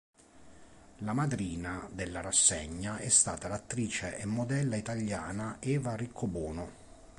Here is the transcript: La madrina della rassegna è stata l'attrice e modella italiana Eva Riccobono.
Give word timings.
La 1.03 1.13
madrina 1.13 1.87
della 1.93 2.21
rassegna 2.21 2.97
è 2.97 3.07
stata 3.09 3.47
l'attrice 3.47 4.17
e 4.17 4.25
modella 4.25 4.75
italiana 4.75 5.57
Eva 5.59 5.95
Riccobono. 5.95 6.71